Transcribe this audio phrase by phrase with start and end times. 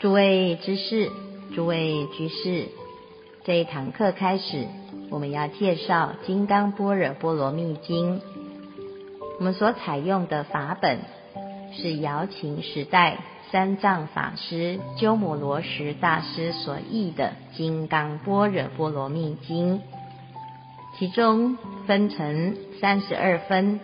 [0.00, 1.10] 诸位知识，
[1.54, 2.68] 诸位居士，
[3.44, 4.66] 这一堂课开始，
[5.10, 8.16] 我们要介绍《金刚般若波罗蜜经》。
[9.38, 11.00] 我们所采用的法本
[11.76, 13.18] 是尧秦时代
[13.52, 19.78] 三藏法师鸠摩罗什大师所译的《金刚般若波罗蜜经》，
[20.98, 23.80] 其中分成三十二分，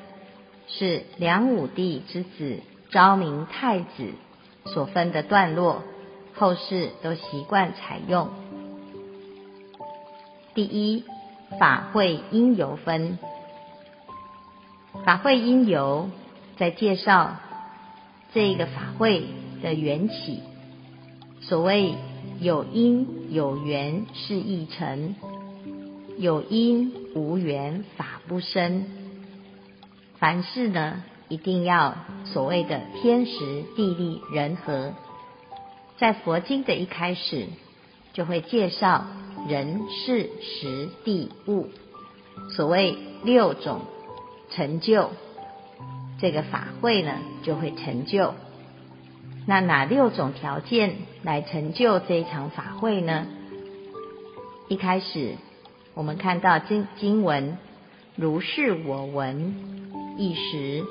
[0.66, 2.60] 是梁武帝之子
[2.90, 4.14] 昭明太子
[4.64, 5.82] 所分的段落。
[6.38, 8.28] 后世都习惯采用。
[10.54, 11.04] 第一，
[11.58, 13.18] 法会因由分。
[15.04, 16.10] 法会因由
[16.58, 17.36] 在介绍
[18.34, 19.24] 这个法会
[19.62, 20.40] 的缘起。
[21.40, 21.94] 所谓
[22.40, 25.14] 有因有缘是一成，
[26.18, 28.84] 有因无缘法不生。
[30.18, 34.92] 凡事呢，一定要所谓的天时地利人和。
[35.98, 37.46] 在佛经的一开始，
[38.12, 39.06] 就会介绍
[39.48, 41.68] 人事时地物，
[42.54, 43.80] 所谓六种
[44.50, 45.10] 成就，
[46.20, 47.12] 这个法会呢
[47.42, 48.34] 就会成就。
[49.46, 53.26] 那哪六种条件来成就这一场法会呢？
[54.68, 55.36] 一开始
[55.94, 57.56] 我们看到经经文，
[58.16, 59.54] 如是我闻，
[60.18, 60.84] 一时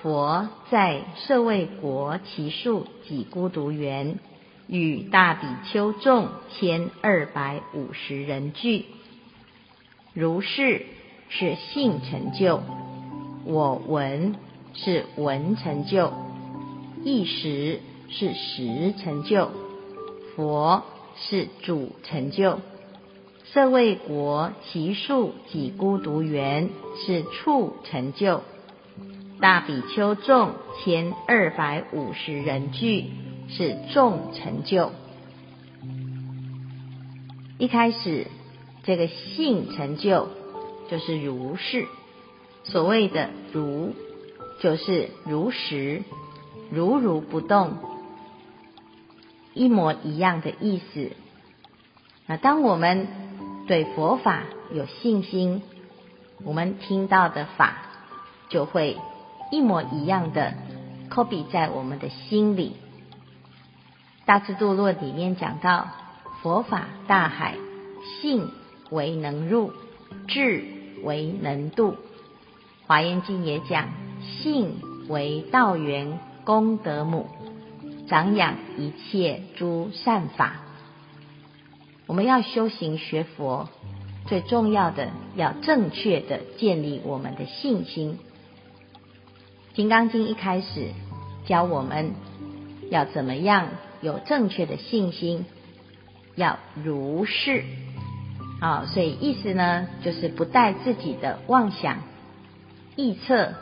[0.00, 4.18] 佛在舍卫国只树给孤独园。
[4.68, 8.86] 与大比丘众千二百五十人俱，
[10.12, 10.86] 如是
[11.28, 12.60] 是性成就，
[13.44, 14.34] 我闻
[14.74, 16.12] 是闻成就，
[17.04, 19.50] 一时是时成就，
[20.34, 20.82] 佛
[21.16, 22.58] 是主成就，
[23.44, 26.70] 舍卫国其数几孤独园
[27.06, 28.42] 是处成就，
[29.40, 33.04] 大比丘众千二百五十人俱。
[33.48, 34.92] 是众成就。
[37.58, 38.26] 一开始，
[38.82, 40.28] 这个性成就
[40.90, 41.86] 就是如是。
[42.64, 43.94] 所谓的如，
[44.60, 46.02] 就是如实、
[46.70, 47.78] 如如不动、
[49.54, 51.12] 一模一样的意思。
[52.26, 53.06] 那当我们
[53.68, 54.42] 对佛法
[54.72, 55.62] 有信心，
[56.44, 57.76] 我们听到的法
[58.48, 58.96] 就会
[59.52, 60.54] 一模一样的
[61.08, 62.74] copy 在我们的心里。
[64.26, 65.86] 大智度论里面讲到，
[66.42, 67.54] 佛法大海，
[68.20, 68.50] 性
[68.90, 69.72] 为能入，
[70.26, 70.64] 智
[71.04, 71.94] 为能度。
[72.88, 73.88] 华严经也讲，
[74.20, 77.28] 性为道源，功德母，
[78.08, 80.54] 长养一切诸善法。
[82.08, 83.68] 我们要修行学佛，
[84.26, 88.18] 最重要的要正确的建立我们的信心。
[89.74, 90.88] 金刚经一开始
[91.46, 92.10] 教我们
[92.90, 93.68] 要怎么样。
[94.06, 95.46] 有正确的信心，
[96.36, 97.64] 要如是
[98.60, 101.98] 啊，所以意思呢，就是不带自己的妄想、
[102.96, 103.54] 臆测、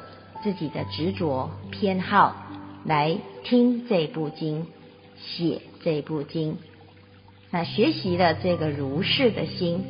[0.42, 2.36] 自己的执着、偏好
[2.84, 4.66] 来听这部经、
[5.16, 6.58] 写这部经。
[7.50, 9.82] 那学习了这个如是的心，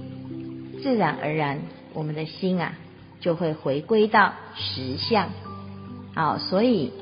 [0.84, 1.62] 自然而然，
[1.94, 2.74] 我们的心啊，
[3.20, 5.30] 就会回归到实相。
[6.14, 6.92] 好，所以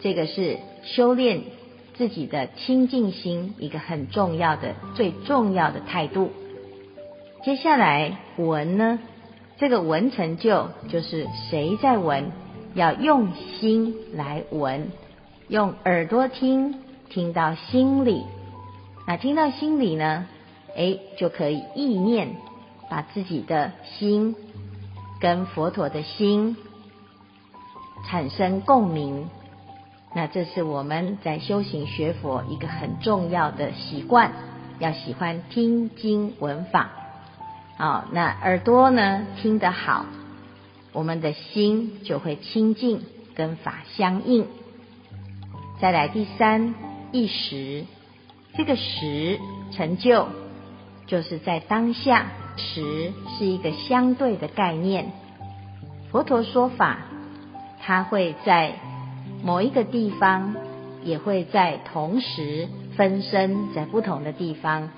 [0.00, 1.55] 这个是修炼。
[1.98, 6.30] 自己的清净心，一个很重要的、最重要的态度。
[7.44, 8.98] 接下来闻呢，
[9.58, 12.30] 这个闻成就就是谁在闻？
[12.74, 14.90] 要用心来闻，
[15.48, 16.74] 用耳朵听，
[17.08, 18.24] 听到心里。
[19.06, 20.26] 那听到心里呢，
[20.76, 22.36] 哎，就可以意念，
[22.90, 24.36] 把自己的心
[25.20, 26.58] 跟佛陀的心
[28.06, 29.28] 产生共鸣。
[30.14, 34.32] 那这是我们在修行学佛一个很重要的习惯，
[34.78, 36.90] 要喜欢听经闻法。
[37.76, 40.06] 好，那耳朵呢，听得好，
[40.92, 43.02] 我们的心就会清净，
[43.34, 44.46] 跟法相应。
[45.80, 46.74] 再来第三，
[47.12, 47.84] 一时，
[48.56, 49.38] 这个时
[49.72, 50.28] 成就，
[51.06, 52.26] 就是在当下。
[52.56, 55.12] 时是一个相对的概念。
[56.10, 57.00] 佛陀说法，
[57.82, 58.76] 他会在。
[59.46, 60.56] 某一个地方
[61.04, 62.66] 也会在同时
[62.96, 64.90] 分身在不同的地方，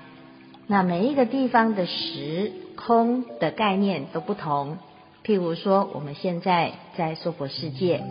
[0.65, 4.79] 那每一个地方的时空的概念都不同。
[5.23, 8.03] 譬如说，我们现在在娑婆世界，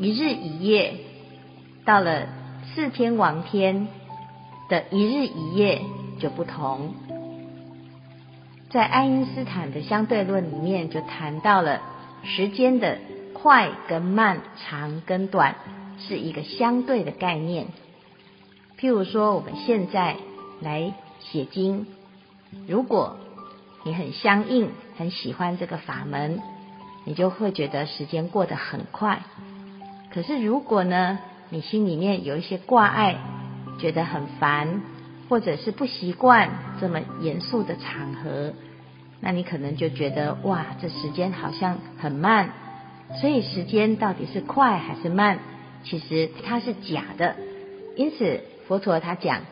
[0.00, 0.94] 一日一夜，
[1.84, 2.26] 到了
[2.74, 3.88] 四天王天
[4.70, 5.82] 的一日一夜
[6.20, 6.94] 就不同。
[8.70, 11.82] 在爱因斯坦的相对论里面，就谈到了
[12.22, 12.96] 时间的。
[13.44, 15.56] 快跟慢，长跟短，
[15.98, 17.66] 是一个相对的概念。
[18.80, 20.16] 譬如说，我们现在
[20.62, 21.84] 来写经，
[22.66, 23.18] 如果
[23.82, 26.40] 你很相应、很喜欢这个法门，
[27.04, 29.20] 你就会觉得时间过得很快。
[30.10, 31.18] 可是如果呢，
[31.50, 33.18] 你心里面有一些挂碍，
[33.78, 34.80] 觉得很烦，
[35.28, 36.48] 或者是不习惯
[36.80, 38.54] 这么严肃的场合，
[39.20, 42.48] 那你可能就觉得哇，这时间好像很慢。
[43.20, 45.38] 所以时间到底是快还是慢？
[45.84, 47.36] 其实它是假的。
[47.96, 49.42] 因此佛陀他讲，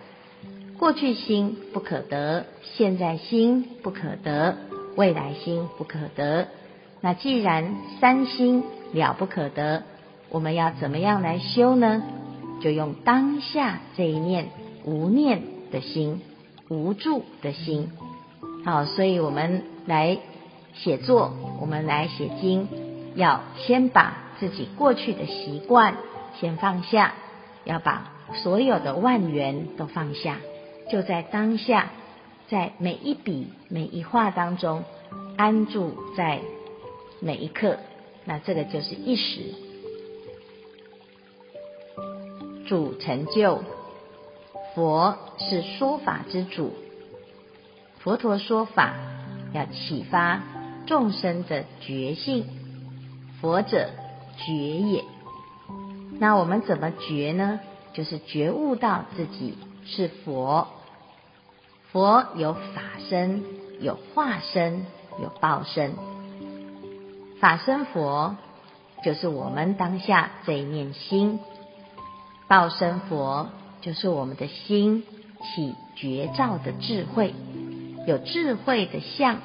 [0.79, 4.57] 过去心不可得，现在心不可得，
[4.97, 6.49] 未来心不可得。
[7.01, 9.85] 那既然三心了不可得，
[10.29, 12.03] 我们要怎么样来修呢？
[12.61, 14.47] 就用当下这一念
[14.85, 16.21] 无念的心，
[16.69, 17.91] 无助的心。
[18.65, 20.19] 好，所以我们来
[20.75, 22.69] 写作，我们来写经。
[23.15, 25.97] 要先把自己过去的习惯
[26.41, 27.15] 先放下，
[27.65, 30.39] 要把所有的万缘都放下，
[30.91, 31.91] 就在当下，
[32.49, 34.85] 在每一笔每一画当中
[35.37, 36.41] 安住在
[37.21, 37.79] 每一刻，
[38.25, 39.55] 那这个就是一时。
[42.67, 43.63] 主成就，
[44.75, 46.73] 佛是说法之主，
[47.99, 48.95] 佛陀说法
[49.53, 50.43] 要启发
[50.87, 52.47] 众生的觉性。
[53.43, 53.91] 佛者
[54.39, 55.05] 觉也，
[56.21, 57.59] 那我们怎么觉呢？
[57.93, 60.69] 就是觉悟到自己是佛。
[61.91, 63.43] 佛有法身，
[63.81, 64.87] 有化身，
[65.21, 65.95] 有报身。
[67.41, 68.37] 法身佛
[69.03, 71.41] 就是我们当下这一念心，
[72.47, 73.49] 报身佛
[73.81, 75.03] 就是我们的心
[75.43, 77.35] 起觉照的智慧，
[78.07, 79.39] 有智慧的相，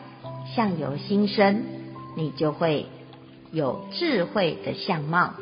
[0.56, 1.64] 相由心生，
[2.16, 2.86] 你就会。
[3.52, 5.34] 有智慧的相貌，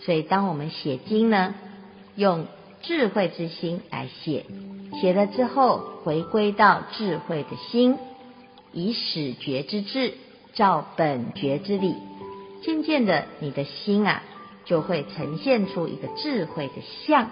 [0.00, 1.54] 所以当我们写经呢，
[2.16, 2.46] 用
[2.82, 4.44] 智慧之心来写，
[5.00, 7.98] 写了之后回归到智慧的心，
[8.72, 10.14] 以始觉之智
[10.54, 11.94] 照本觉之理，
[12.62, 14.22] 渐渐的你的心啊
[14.64, 16.74] 就会呈现出一个智慧的
[17.06, 17.30] 相，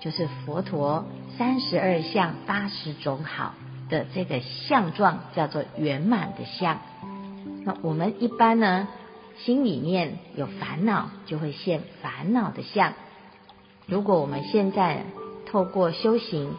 [0.00, 1.06] 就是佛陀
[1.38, 3.54] 三十二相八十种好
[3.88, 6.80] 的这个相状，叫做圆满的相。
[7.64, 8.88] 那我们一般呢，
[9.38, 12.92] 心里面有烦恼，就会现烦恼的相。
[13.86, 15.04] 如果我们现在
[15.46, 16.54] 透过修行，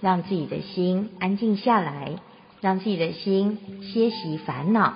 [0.00, 2.16] 让自己的心安静下来，
[2.60, 3.58] 让自己的心
[3.92, 4.94] 歇息烦恼，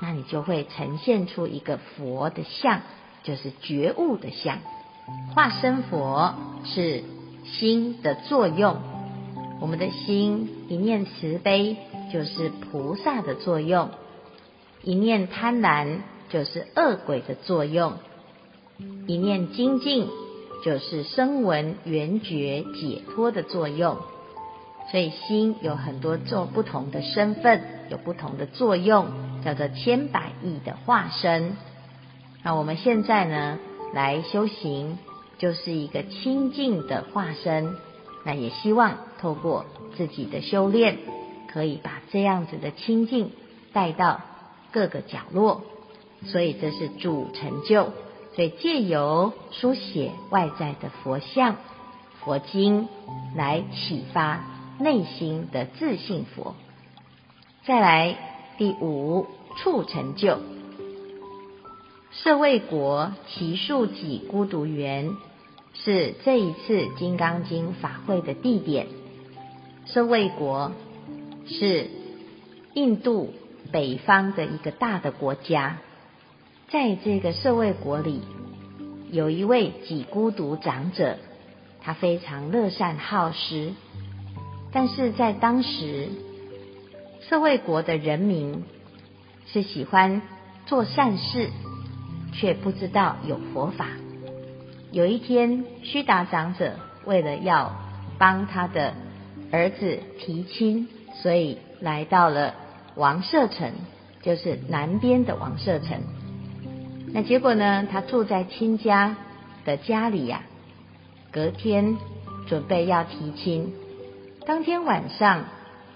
[0.00, 2.80] 那你就会呈现出一个佛的相，
[3.22, 4.58] 就是觉悟的相。
[5.34, 6.34] 化身佛
[6.64, 7.04] 是
[7.44, 8.78] 心的作用，
[9.60, 11.76] 我们的心一念慈悲，
[12.12, 13.88] 就是菩萨的作用；
[14.82, 15.98] 一念贪婪。
[16.28, 17.94] 就是恶鬼的作用，
[19.06, 20.08] 一念精进
[20.64, 23.96] 就是声闻缘觉解脱的作用，
[24.90, 29.06] 所以心有很多种不同的身份，有不同的作用，
[29.44, 31.56] 叫做千百亿的化身。
[32.42, 33.58] 那我们现在呢，
[33.94, 34.98] 来修行，
[35.38, 37.74] 就是一个清净的化身。
[38.24, 39.64] 那也希望透过
[39.96, 40.98] 自己的修炼，
[41.50, 43.30] 可以把这样子的清净
[43.72, 44.20] 带到
[44.72, 45.62] 各个角落。
[46.26, 47.92] 所以这是主成就，
[48.34, 51.56] 所以借由书写外在的佛像、
[52.20, 52.88] 佛经
[53.36, 54.44] 来启发
[54.78, 56.54] 内心的自性佛。
[57.64, 58.16] 再来
[58.58, 59.26] 第五
[59.56, 60.38] 处成就，
[62.10, 65.12] 舍卫国只树己孤独园
[65.74, 68.86] 是这一次金刚经法会的地点。
[69.86, 70.72] 舍卫国
[71.46, 71.88] 是
[72.74, 73.32] 印度
[73.72, 75.78] 北方的一个大的国家。
[76.70, 78.20] 在这个社卫国里，
[79.10, 81.16] 有一位几孤独长者，
[81.80, 83.72] 他非常乐善好施，
[84.70, 86.10] 但是在当时，
[87.22, 88.64] 社卫国的人民
[89.46, 90.20] 是喜欢
[90.66, 91.48] 做善事，
[92.34, 93.86] 却不知道有佛法。
[94.92, 96.74] 有一天，须达长者
[97.06, 97.76] 为了要
[98.18, 98.92] 帮他的
[99.50, 100.86] 儿子提亲，
[101.22, 102.54] 所以来到了
[102.94, 103.72] 王舍城，
[104.20, 106.02] 就是南边的王舍城。
[107.12, 107.86] 那结果呢？
[107.90, 109.16] 他住在亲家
[109.64, 111.30] 的家里呀、啊。
[111.30, 111.96] 隔天
[112.46, 113.72] 准备要提亲，
[114.46, 115.44] 当天晚上，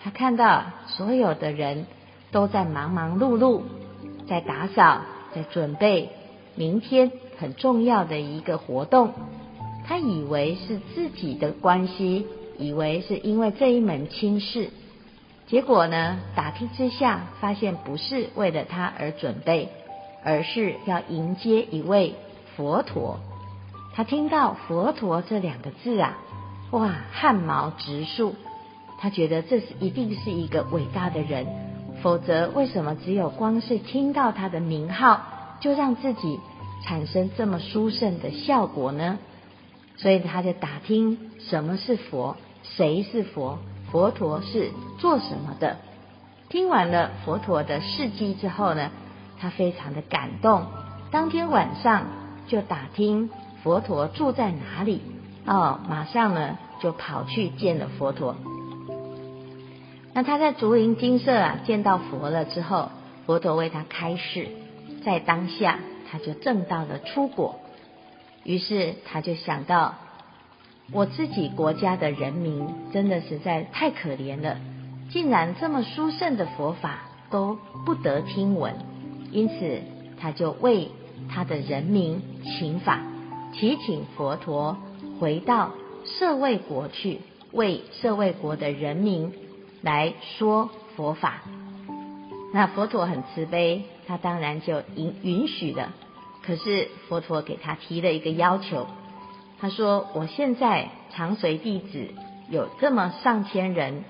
[0.03, 1.87] 他看到所有的人
[2.31, 3.63] 都在忙忙碌碌，
[4.29, 5.03] 在打扫，
[5.35, 6.11] 在准备
[6.55, 9.13] 明天很重要的一个活动。
[9.87, 12.27] 他以为是自己的关系，
[12.59, 14.71] 以为是因为这一门亲事。
[15.47, 16.21] 结果呢？
[16.35, 19.69] 打听之下，发现不是为了他而准备。
[20.25, 22.15] 而是要迎接一位
[22.57, 23.19] 佛陀，
[23.95, 26.19] 他听到佛陀这两个字啊，
[26.71, 28.35] 哇，汗毛直竖。
[28.99, 31.47] 他觉得这是一定是一个伟大的人，
[32.03, 35.21] 否则为什么只有光是听到他的名号，
[35.61, 36.39] 就让自己
[36.85, 39.19] 产生这么殊胜的效果呢？
[39.97, 43.59] 所以他就打听什么是佛，谁是佛，
[43.91, 45.79] 佛陀是做什么的。
[46.49, 48.91] 听完了佛陀的事迹之后呢，
[49.43, 50.67] 他非常的感动。
[51.11, 52.07] 当天晚上
[52.47, 53.29] 就打听
[53.65, 55.03] 佛陀住在哪里，
[55.45, 58.37] 哦，马上呢就跑去见了佛陀。
[60.15, 62.91] 那他在竹林精舍啊见到佛了之后，
[63.27, 64.47] 佛陀为他开示，
[65.05, 67.59] 在当下他就证到了初果。
[68.45, 69.97] 于是他就想到，
[70.93, 74.59] 我自己国家的人民真的实在太可怜了，
[75.11, 78.75] 竟然这么殊胜的佛法都不得听闻，
[79.33, 79.81] 因此
[80.21, 80.91] 他就为
[81.29, 83.01] 他的人民请法，
[83.53, 84.77] 祈请佛陀
[85.19, 85.73] 回到
[86.05, 87.21] 舍卫国去，
[87.53, 89.33] 为舍卫国的人民
[89.81, 91.43] 来说佛法。
[92.53, 95.93] 那佛陀很慈悲，他当然就允允许了。
[96.45, 98.87] 可是佛陀给他提了一个要求，
[99.61, 102.09] 他说：“我现在常随弟子
[102.51, 104.05] 有这么上千人，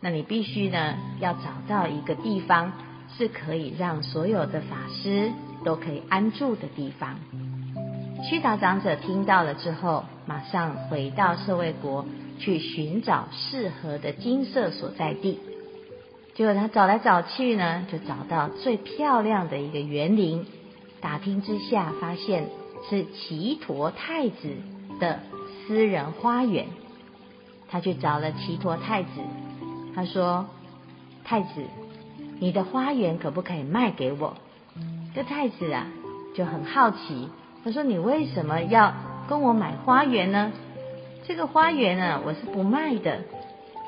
[0.00, 2.72] 那你必须呢要找到一个地方，
[3.16, 5.30] 是可以让所有的法师。”
[5.64, 7.14] 都可以安住的地方。
[8.28, 12.04] 须达长者听到了之后，马上回到舍卫国
[12.40, 15.38] 去寻找适合的金色所在地。
[16.34, 20.44] 结果他找来找去呢，就找到最漂亮的一个园林。
[21.00, 22.48] 打听之下，发现
[22.90, 24.48] 是只陀太子
[24.98, 25.20] 的
[25.68, 26.66] 私人花园。
[27.68, 29.10] 他去找了只陀太子，
[29.94, 30.46] 他说
[31.22, 31.62] ：“太子，
[32.42, 34.34] 你的花园可不可以卖给我？”
[35.14, 35.86] 这太子啊
[36.34, 37.28] 就很好奇，
[37.62, 38.94] 他说：“你为什么要
[39.28, 40.50] 跟我买花园呢？
[41.24, 43.20] 这个花园呢，我是不卖的，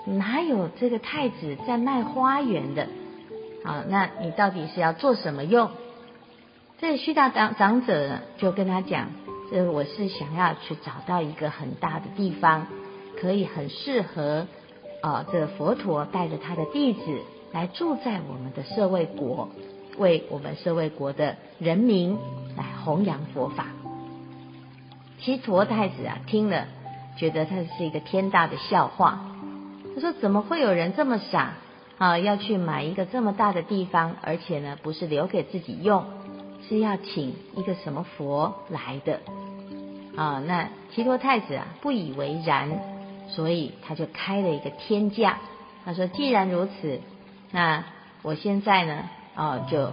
[0.07, 2.87] 哪有这个太子在卖花园的？
[3.65, 5.71] 好，那你到底是要做什么用？”
[6.79, 9.09] 这须大长长者呢就跟他讲
[9.51, 12.69] ：“这我是想要去找到一个很大的地方，
[13.21, 14.47] 可以很适合
[15.03, 17.01] 啊，这个佛陀带着他的弟子
[17.55, 19.49] 来住在我们的社卫国。”
[19.97, 22.19] 为我们社卫国的人民
[22.57, 23.69] 来弘扬佛法。
[25.21, 26.67] 只陀太子啊，听了
[27.17, 29.37] 觉得他是一个天大的笑话。
[29.95, 31.53] 他说：“怎么会有人这么傻
[31.97, 32.19] 啊？
[32.19, 36.05] 要去买一个这么大的地方，而且呢，不是留给自己用，
[36.69, 39.21] 是要请一个什么佛来的
[40.17, 42.81] 啊？”那只陀太子啊，不以为然，
[43.29, 45.39] 所以他就开了一个天价。
[45.85, 47.01] 他说：“既然如此，
[47.55, 47.85] 那
[48.23, 49.91] 我现在呢？”哦，就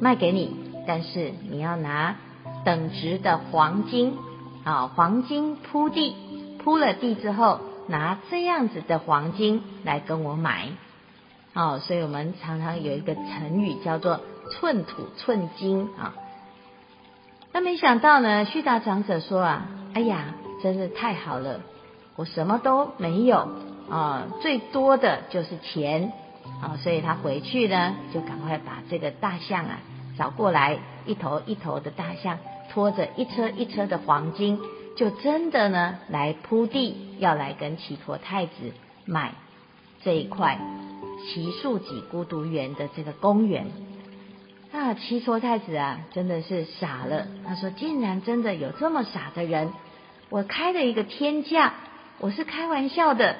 [0.00, 2.16] 卖给你，但是你要拿
[2.64, 4.16] 等值的黄金
[4.64, 6.16] 啊，黄金铺地，
[6.58, 10.68] 铺了地之后，拿这样子的黄金来跟我买。
[11.52, 16.14] 哦，所以我们常常有一个成语叫做“寸土寸金”啊。
[17.52, 21.60] 那没想到呢，须达长者说啊，哎呀，真是太好了，
[22.16, 23.46] 我什么都没有
[23.90, 26.12] 啊，最多的就是钱。
[26.60, 29.78] 啊，所以他回去呢，就赶快把这个大象啊
[30.18, 32.38] 找过来，一头一头的大象
[32.70, 34.58] 拖着一车一车的黄金，
[34.96, 38.72] 就真的呢来铺地，要来跟只陀太子
[39.06, 39.32] 买
[40.02, 40.58] 这一块
[41.26, 43.66] 奇树几孤独园的这个公园。
[44.72, 47.26] 那只陀太子啊，真的是傻了。
[47.44, 49.72] 他说：“竟然真的有这么傻的人！
[50.28, 51.74] 我开了一个天价，
[52.18, 53.36] 我是开玩笑的。”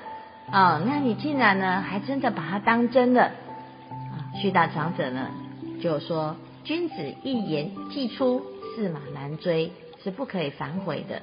[0.50, 3.22] 啊、哦，那你竟然呢，还真的把它当真的？
[3.22, 5.28] 啊，须达长者呢
[5.80, 8.42] 就说：“君子一言既出，
[8.76, 9.70] 驷马难追，
[10.02, 11.22] 是不可以反悔的。”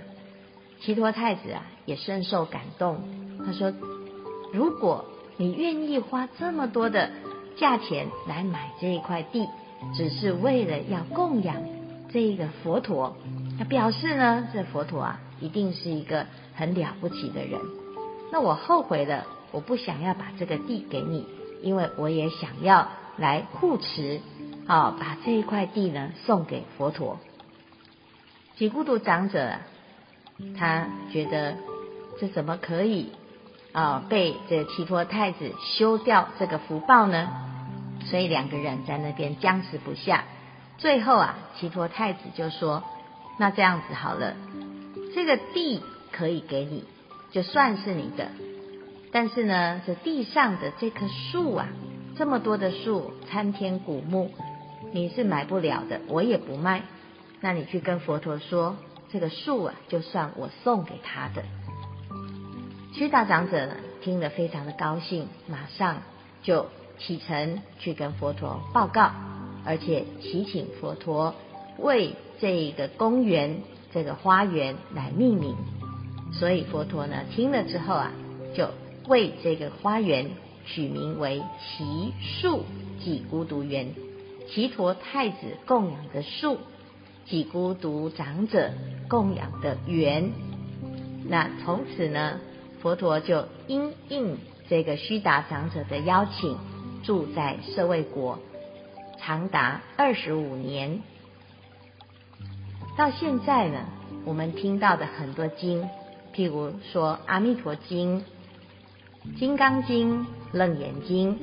[0.79, 3.01] 只陀太子啊也深受感动，
[3.45, 3.73] 他说
[4.53, 5.03] ：“如果
[5.35, 7.09] 你愿意花这么多的
[7.57, 9.49] 价钱来买这一块地，
[9.93, 11.57] 只是为了要供养
[12.13, 13.17] 这个佛陀，
[13.59, 17.59] 他表示呢，这佛陀啊一定是一个很了不起的人。”
[18.31, 21.25] 那我后悔了，我不想要把这个地给你，
[21.61, 24.21] 因为我也想要来护持，
[24.67, 27.19] 啊，把这一块地呢送给佛陀。
[28.57, 29.55] 只孤独长者，
[30.57, 31.55] 他觉得
[32.19, 33.11] 这怎么可以
[33.71, 37.29] 啊被这只陀太子休掉这个福报呢？
[38.05, 40.25] 所以两个人在那边僵持不下。
[40.77, 42.83] 最后啊，只陀太子就说
[43.39, 44.35] ：“那这样子好了，
[45.15, 45.81] 这个地
[46.11, 46.83] 可以给你。”
[47.31, 48.29] 就算是你的，
[49.11, 51.67] 但是呢，这地上的这棵树啊，
[52.15, 54.31] 这么多的树，参天古木，
[54.91, 56.83] 你是买不了的，我也不卖。
[57.41, 58.75] 那你去跟佛陀说，
[59.11, 61.43] 这个树啊，就算我送给他的。
[62.93, 63.69] 须达长者，
[64.01, 65.97] 听了非常的高兴，马上
[66.41, 66.67] 就
[66.97, 69.11] 启程去跟佛陀报告，
[69.65, 71.35] 而且祈请佛陀
[71.77, 73.61] 为这个公园、
[73.93, 75.55] 这个花园来命名。
[76.31, 78.11] 所以佛陀呢，听了之后啊，
[78.55, 78.69] 就
[79.07, 80.29] 为这个花园
[80.65, 82.63] 取名为奇树
[83.03, 83.93] 给孤独园，
[84.49, 86.57] 奇陀太子供养的树，
[87.25, 88.71] 给孤独长者
[89.07, 90.31] 供养的园。
[91.25, 92.39] 那从此呢，
[92.81, 94.37] 佛陀就因应
[94.69, 96.57] 这个须达长者的邀请，
[97.03, 98.39] 住在舍卫国，
[99.17, 101.01] 长达二十五年。
[102.97, 103.85] 到现在呢，
[104.25, 105.87] 我们听到的很多经，
[106.37, 108.19] 譬如说《阿弥陀经》、
[109.39, 110.19] 《金刚经》、
[110.51, 111.35] 《楞严经》，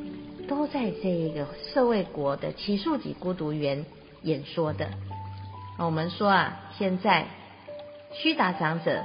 [0.47, 3.85] 都在这一个舍卫国的只树集孤独园
[4.23, 4.91] 演说的。
[5.81, 7.27] 我们说啊，现在
[8.13, 9.03] 须达长者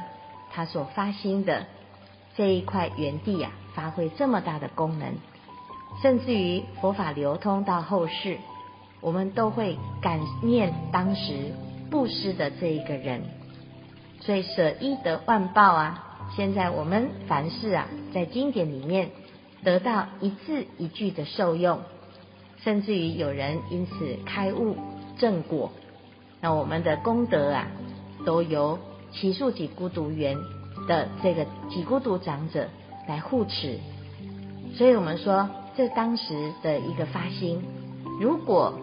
[0.51, 1.65] 他所发心的。
[2.37, 5.15] 这一块园地啊，发挥这么大的功能，
[6.03, 8.37] 甚至于佛法流通到后世，
[9.01, 11.51] 我们都会感念当时
[11.89, 13.38] 布施的这一个人。
[14.21, 16.05] 所以舍一得万报啊！
[16.35, 19.09] 现在我们凡事啊，在经典里面
[19.63, 21.79] 得到一字一句的受用，
[22.63, 24.75] 甚至于有人因此开悟
[25.17, 25.71] 正果，
[26.41, 27.67] 那我们的功德啊，
[28.25, 28.79] 都由
[29.11, 30.37] 只树给孤独园。
[30.87, 32.69] 的这个给孤独长者
[33.05, 33.79] 来护持，
[34.75, 37.61] 所以我们说，这当时的一个发心，
[38.21, 38.79] 如果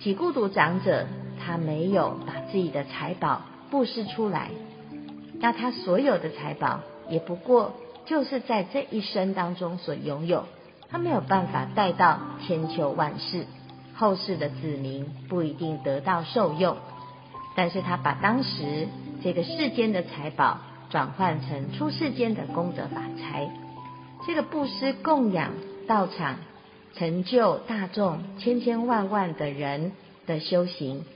[0.00, 1.06] 给孤独长者
[1.38, 3.42] 他没有把自己的财宝
[3.72, 4.50] 布施出来，
[5.40, 7.72] 那他所有的财宝也不过
[8.04, 10.44] 就是在这一生当中所拥有，
[10.90, 13.46] 他没有办法带到千秋万世，
[13.96, 16.76] 后世的子民不一定得到受用，
[17.56, 18.88] 但是他把当时
[19.24, 20.58] 这个世间的财宝。
[20.90, 23.50] 转换成出世间的功德法财，
[24.26, 25.54] 这个布施供养
[25.88, 26.36] 道场，
[26.94, 29.92] 成就大众千千万万的人
[30.26, 31.06] 的修行，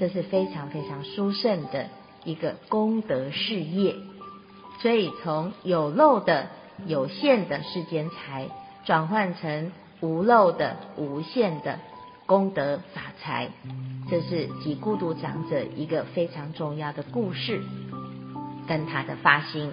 [0.00, 1.88] 这是非常非常殊胜的
[2.26, 3.94] 一个功德事业。
[4.82, 6.48] 所以从有漏的
[6.86, 8.48] 有限的世间财，
[8.84, 11.78] 转换成无漏的无限的
[12.26, 13.48] 功德法财，
[14.10, 17.62] 这是给孤独长者一个非常重要的故事。
[18.68, 19.72] 跟他的发心，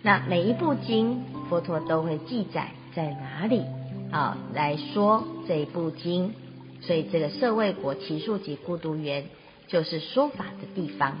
[0.00, 3.64] 那每一部经佛陀都会记载在哪里
[4.12, 4.38] 啊？
[4.54, 6.32] 来说这一部经，
[6.80, 9.24] 所以这个舍卫国只树给孤独园
[9.66, 11.16] 就是说法的地方。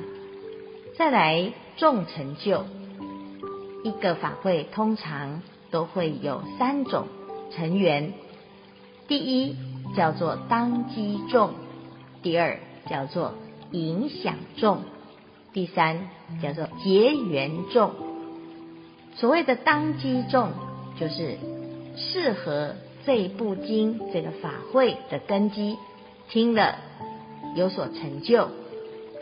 [0.96, 2.64] 再来重成就，
[3.82, 7.06] 一个法会通常都会有三种
[7.50, 8.12] 成员，
[9.08, 9.56] 第一
[9.96, 11.50] 叫做当机众，
[12.22, 13.34] 第二叫做
[13.70, 14.82] 影响众。
[15.54, 16.08] 第三
[16.42, 17.90] 叫做结缘众，
[19.16, 20.48] 所谓的当机众，
[20.98, 21.36] 就是
[21.94, 22.74] 适合
[23.04, 25.76] 这部经这个法会的根基，
[26.30, 26.76] 听了
[27.54, 28.48] 有所成就，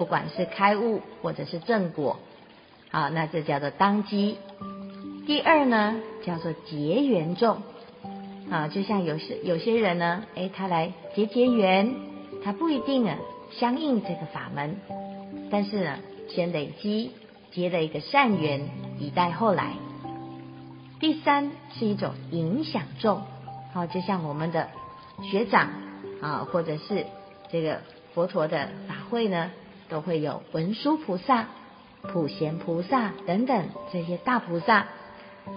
[0.01, 2.19] 不管是开悟或者是正果，
[2.91, 4.39] 好，那这叫做当机。
[5.27, 7.59] 第二呢，叫做结缘众，
[8.51, 11.95] 啊，就像有些有些人呢，诶，他来结结缘，
[12.43, 13.19] 他不一定啊
[13.51, 14.77] 相应这个法门，
[15.51, 15.99] 但是呢。
[16.33, 17.11] 先累积
[17.51, 18.69] 结了一个善缘，
[19.01, 19.73] 以待后来。
[21.01, 23.23] 第三是一种影响众，
[23.73, 24.69] 好，就像我们的
[25.29, 25.71] 学长
[26.23, 27.05] 啊，或者是
[27.51, 27.81] 这个
[28.15, 29.51] 佛陀的法会呢，
[29.91, 31.49] 都会有文殊菩萨、
[32.03, 34.87] 普贤菩萨等等这些大菩萨。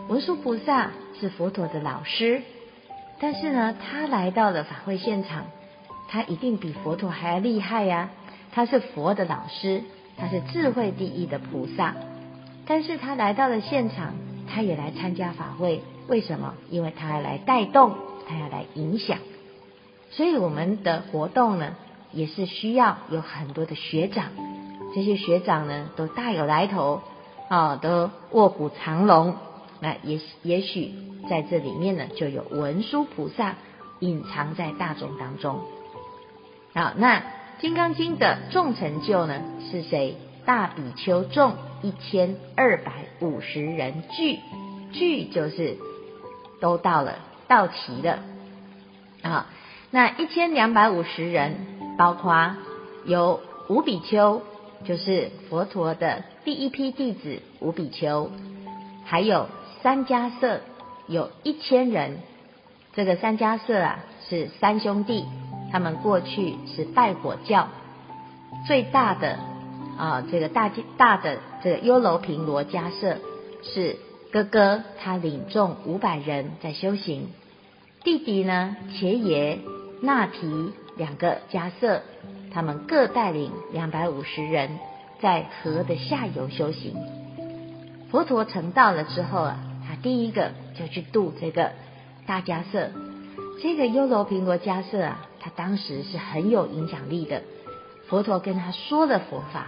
[0.09, 2.41] 文殊菩萨是佛陀的老师，
[3.19, 5.45] 但是呢，他来到了法会现场，
[6.09, 8.09] 他一定比佛陀还要厉害呀，
[8.51, 9.83] 他是佛的老师。
[10.15, 11.95] 他是智慧第一的菩萨，
[12.67, 14.13] 但是他来到了现场，
[14.47, 15.81] 他也来参加法会。
[16.07, 16.53] 为什么？
[16.69, 17.95] 因为他要来带动，
[18.27, 19.17] 他要来影响。
[20.11, 21.73] 所以我们的活动呢，
[22.13, 24.25] 也是需要有很多的学长。
[24.95, 27.01] 这些学长呢，都大有来头
[27.49, 29.35] 啊，都卧虎藏龙。
[29.79, 30.93] 那也也许
[31.29, 33.55] 在这里面呢，就有文殊菩萨
[33.99, 35.59] 隐藏在大众当中。
[36.73, 37.23] 好，那。
[37.65, 40.17] 《金刚经》的众成就呢，是谁？
[40.43, 44.39] 大比丘众一千二百五十人聚，
[44.91, 45.77] 聚就是
[46.59, 48.19] 都到了，到齐了
[49.21, 49.45] 啊。
[49.91, 51.55] 那一千两百五十人，
[51.97, 52.55] 包括
[53.05, 54.41] 有五比丘，
[54.85, 58.29] 就是佛陀的第一批弟子五比丘，
[59.05, 59.47] 还有
[59.81, 60.61] 三迦舍，
[61.07, 62.19] 有一千人。
[62.95, 65.25] 这个三迦舍啊，是三兄弟。
[65.71, 67.67] 他们过去是拜火教，
[68.67, 69.39] 最大的
[69.97, 73.17] 啊，这个大大的这个优楼频罗迦舍
[73.63, 73.97] 是
[74.31, 77.29] 哥哥他领众五百人在修行，
[78.03, 79.59] 弟弟呢，伽耶、
[80.01, 82.01] 那提两个迦叶，
[82.53, 84.77] 他们各带领两百五十人
[85.21, 86.95] 在河的下游修行。
[88.11, 91.71] 佛陀成道了之后啊，他第一个就去度这个
[92.27, 92.91] 大迦叶。
[93.61, 97.41] 这个优楼频螺迦叶啊，他当时是很有影响力的。
[98.07, 99.67] 佛陀跟他说了佛法，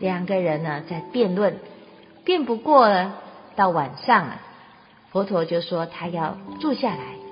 [0.00, 1.58] 两个人呢在辩论，
[2.24, 3.20] 辩不过了。
[3.54, 4.40] 到晚上啊，
[5.12, 7.23] 佛陀就说他要住下来。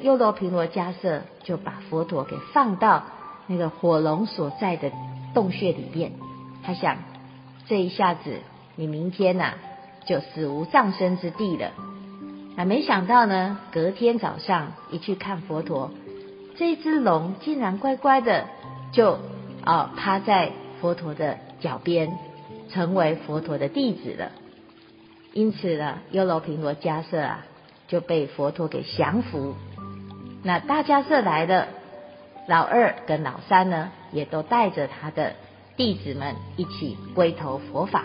[0.00, 3.04] 优楼频罗迦瑟就把佛陀给放到
[3.46, 4.90] 那个火龙所在的
[5.34, 6.12] 洞穴里面。
[6.62, 6.98] 他想，
[7.66, 8.38] 这一下子
[8.74, 9.54] 你明天呐、啊、
[10.04, 11.70] 就死无葬身之地了。
[12.56, 15.90] 那没想到呢，隔天早上一去看佛陀，
[16.56, 18.46] 这只龙竟然乖乖的
[18.92, 19.18] 就
[19.64, 22.18] 啊、趴在佛陀的脚边，
[22.70, 24.30] 成为佛陀的弟子了。
[25.32, 27.44] 因此呢，优楼频罗迦瑟啊
[27.88, 29.54] 就被佛陀给降服。
[30.46, 31.66] 那大迦叶来了，
[32.46, 35.32] 老二跟老三呢也都带着他的
[35.76, 38.04] 弟子们一起归投佛法，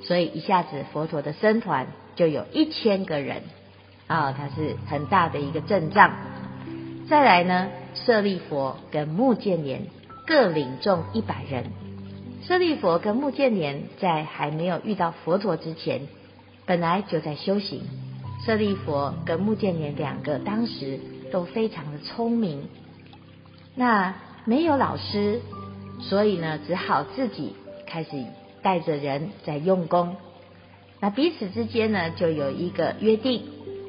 [0.00, 3.42] 所以一下子佛陀的僧团就有一千个人
[4.06, 6.16] 啊，它是很大的一个阵仗。
[7.10, 9.82] 再来呢，舍利佛跟目犍连
[10.26, 11.66] 各领众一百人。
[12.46, 16.00] 舍利佛跟目犍连在还没有遇到佛陀之前。
[16.64, 17.82] 本来就在修行，
[18.46, 20.98] 舍利佛跟目犍连两个当时
[21.32, 22.68] 都非常的聪明，
[23.74, 24.14] 那
[24.44, 25.40] 没有老师，
[26.00, 27.54] 所以呢，只好自己
[27.86, 28.10] 开始
[28.62, 30.14] 带着人在用功。
[31.00, 33.42] 那彼此之间呢，就有一个约定：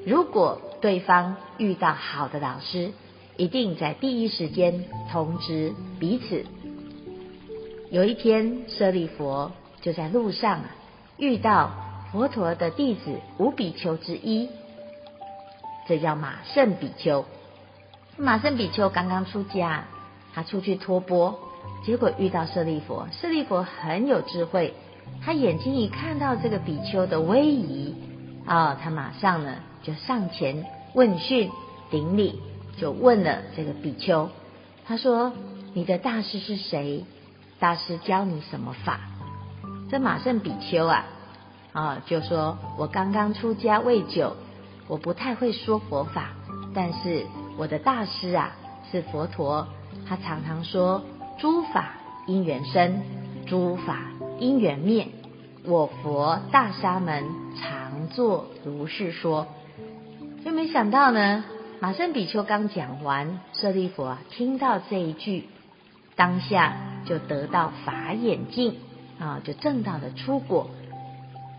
[0.05, 2.91] 如果对方遇到好的老师，
[3.37, 6.45] 一定在第一时间通知彼此。
[7.91, 9.51] 有一天，舍利佛
[9.81, 10.61] 就在路上
[11.17, 11.83] 遇到。
[12.13, 14.47] 佛陀的弟子五比丘之一，
[15.87, 17.25] 这叫马胜比丘。
[18.17, 19.85] 马胜比丘刚刚出家，
[20.33, 21.39] 他出去托钵，
[21.85, 23.07] 结果遇到舍利佛。
[23.11, 24.73] 舍利佛很有智慧，
[25.25, 27.95] 他眼睛一看到这个比丘的威仪
[28.45, 31.49] 啊、他马上呢就上前问讯
[31.89, 32.39] 顶礼，
[32.77, 34.29] 就问了这个比丘。
[34.85, 35.31] 他说
[35.73, 37.05] ：“你的大师是谁？
[37.59, 38.99] 大师教你什么法？”
[39.89, 41.05] 这马胜比丘啊。
[41.71, 44.35] 啊，就说我刚刚出家未久，
[44.87, 46.29] 我不太会说佛法，
[46.73, 47.25] 但是
[47.57, 48.51] 我的大师啊
[48.91, 49.67] 是佛陀，
[50.07, 51.03] 他常常说
[51.39, 51.93] 诸法
[52.27, 53.01] 因缘生，
[53.45, 53.99] 诸法
[54.39, 55.07] 因缘灭，
[55.65, 57.23] 我佛大沙门
[57.59, 59.47] 常作如是说。
[60.43, 61.45] 又没想到呢，
[61.79, 65.47] 马胜比丘刚讲完，舍利弗啊听到这一句，
[66.17, 68.75] 当下就得到法眼净
[69.19, 70.69] 啊，就证到了初果。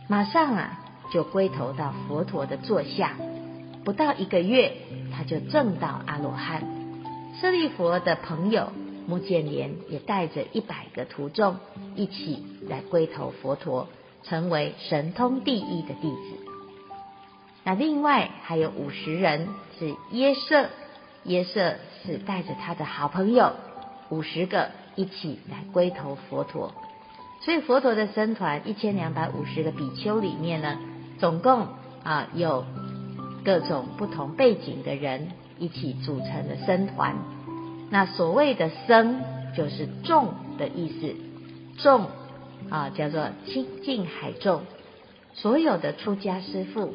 [0.06, 0.83] 马上啊，
[1.14, 3.12] 就归投到佛陀的座下，
[3.84, 4.72] 不到一个月，
[5.16, 6.64] 他就证到阿罗汉。
[7.40, 8.72] 舍利佛的朋友
[9.06, 11.58] 目犍连也带着一百个徒众
[11.94, 13.86] 一起来归投佛陀，
[14.24, 16.44] 成为神通第一的弟子。
[17.62, 20.68] 那另外还有五十人是耶舍，
[21.22, 23.52] 耶舍是带着他的好朋友
[24.08, 26.74] 五十个一起来归投佛陀。
[27.40, 30.76] 所以佛陀的僧团一千两百五十个比丘里面呢，
[31.18, 31.68] 总共
[32.02, 32.64] 啊有
[33.44, 37.16] 各种不同背景的人一起组成的僧团。
[37.90, 39.20] 那所谓的僧
[39.56, 41.14] 就是众的意思，
[41.82, 42.06] 众
[42.70, 44.62] 啊叫做亲近海众。
[45.34, 46.92] 所有的出家师父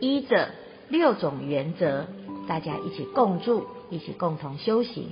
[0.00, 0.50] 依着
[0.88, 2.06] 六种原则，
[2.46, 5.08] 大家一起共住，一起共同修行，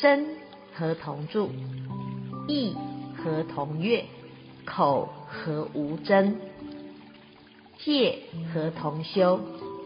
[0.00, 0.26] 身
[0.74, 1.50] 和同住。
[2.50, 2.74] 意
[3.14, 4.06] 和同悦，
[4.64, 6.36] 口和无争，
[7.78, 8.18] 戒
[8.52, 9.40] 和同修，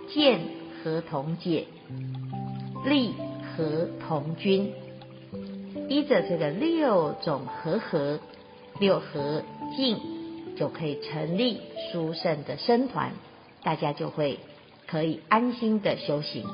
[0.09, 0.41] 见
[0.83, 1.67] 和同解，
[2.85, 3.13] 利
[3.57, 4.73] 和同均。
[5.89, 8.21] 依着这个六种和合、
[8.79, 9.43] 六和
[9.77, 9.99] 敬，
[10.57, 13.13] 就可以成立殊胜的僧团，
[13.63, 14.39] 大家就会
[14.87, 16.47] 可以安心的修行。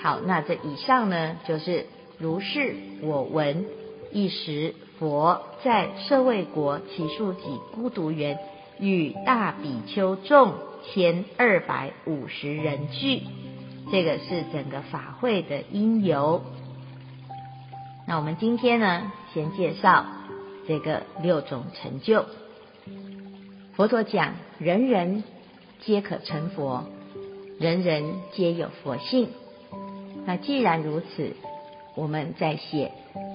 [0.00, 1.86] 好，那这以上呢，就是
[2.18, 3.64] 如是我闻。
[4.12, 7.40] 一时，佛在舍卫国起树给
[7.74, 8.38] 孤独园，
[8.78, 10.54] 与大比丘众
[10.84, 13.22] 千二百五十人俱。
[13.90, 16.42] 这个是整个法会的因由。
[18.06, 20.06] 那我们今天呢，先介绍
[20.66, 22.24] 这个六种成就。
[23.74, 25.24] 佛陀讲，人人
[25.80, 26.84] 皆可成佛，
[27.58, 29.28] 人人皆有佛性。
[30.24, 31.34] 那既然如此，
[31.94, 32.92] 我们在写。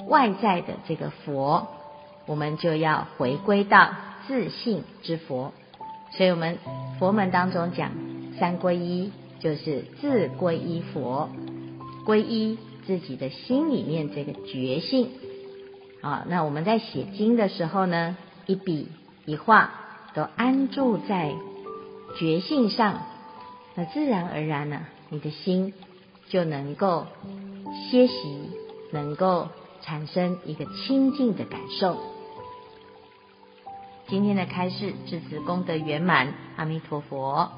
[0.08, 1.67] 外在的这个佛，
[2.26, 3.91] 我们就要回归到
[4.28, 5.54] 自性之佛。
[6.12, 6.58] 所以我们
[7.00, 7.91] 佛门当中讲
[8.39, 11.30] 三皈依，就是自皈依佛，
[12.06, 15.12] 皈依自己的心里面这个觉性。
[16.02, 18.17] 啊，那我们在写经的时候呢，
[18.48, 18.88] 一笔
[19.26, 19.72] 一画
[20.15, 21.34] 都安住在
[22.17, 23.04] 觉性上，
[23.76, 25.74] 那自然而然呢，你的心
[26.30, 27.06] 就能够
[27.74, 28.52] 歇息，
[28.92, 29.48] 能够
[29.82, 31.98] 产生一个清净的感受。
[34.08, 37.52] 今天的开示，至此功德圆满，阿弥陀佛。